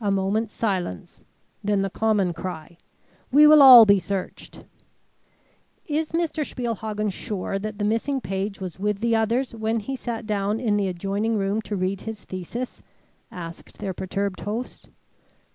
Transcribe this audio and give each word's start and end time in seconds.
A 0.00 0.10
moment's 0.10 0.54
silence, 0.54 1.20
then 1.62 1.82
the 1.82 1.90
common 1.90 2.32
cry: 2.32 2.78
"We 3.30 3.46
will 3.46 3.60
all 3.62 3.84
be 3.84 3.98
searched." 3.98 4.64
"Is 5.84 6.12
Mr. 6.12 6.42
Spielhagen 6.42 7.10
sure 7.10 7.58
that 7.58 7.78
the 7.78 7.84
missing 7.84 8.18
page 8.22 8.60
was 8.62 8.80
with 8.80 9.00
the 9.00 9.14
others 9.14 9.54
when 9.54 9.80
he 9.80 9.94
sat 9.94 10.24
down 10.26 10.58
in 10.58 10.78
the 10.78 10.88
adjoining 10.88 11.36
room 11.36 11.60
to 11.68 11.76
read 11.76 12.00
his 12.00 12.24
thesis?" 12.24 12.80
asked 13.30 13.76
their 13.76 13.92
perturbed 13.92 14.40
host. 14.40 14.88